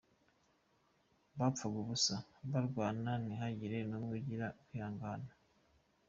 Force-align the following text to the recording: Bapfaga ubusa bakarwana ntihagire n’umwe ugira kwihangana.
Bapfaga 1.37 1.77
ubusa 1.83 2.15
bakarwana 2.41 3.11
ntihagire 3.23 3.77
n’umwe 3.89 4.13
ugira 4.19 4.47
kwihangana. 4.65 5.29